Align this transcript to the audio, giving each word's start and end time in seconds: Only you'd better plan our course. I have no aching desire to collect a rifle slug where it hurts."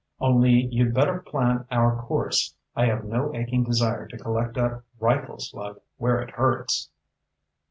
Only 0.19 0.65
you'd 0.71 0.95
better 0.95 1.19
plan 1.19 1.67
our 1.69 1.95
course. 1.95 2.55
I 2.75 2.87
have 2.87 3.05
no 3.05 3.35
aching 3.35 3.63
desire 3.63 4.07
to 4.07 4.17
collect 4.17 4.57
a 4.57 4.81
rifle 4.99 5.37
slug 5.37 5.79
where 5.97 6.19
it 6.23 6.31
hurts." 6.31 6.89